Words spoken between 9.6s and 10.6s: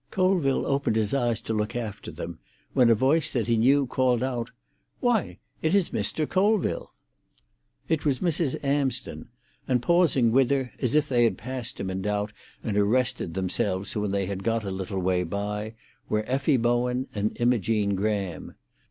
and pausing with